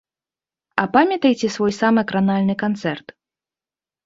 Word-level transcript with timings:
А 0.83 0.85
памятаеце 0.95 1.47
свой 1.57 1.73
самы 1.81 2.01
кранальны 2.13 2.55
канцэрт? 2.65 3.07